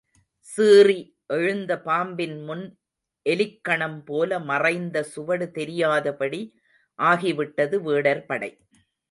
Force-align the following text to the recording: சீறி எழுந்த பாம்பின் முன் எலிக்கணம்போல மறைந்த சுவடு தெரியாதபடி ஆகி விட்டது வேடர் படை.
சீறி 0.49 0.99
எழுந்த 1.27 1.71
பாம்பின் 1.79 2.37
முன் 2.43 2.63
எலிக்கணம்போல 3.25 4.39
மறைந்த 4.45 5.03
சுவடு 5.03 5.47
தெரியாதபடி 5.51 6.41
ஆகி 6.99 7.33
விட்டது 7.33 7.77
வேடர் 7.81 8.25
படை. 8.25 8.51